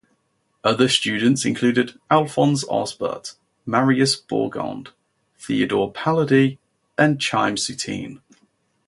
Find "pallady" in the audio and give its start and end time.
5.91-6.57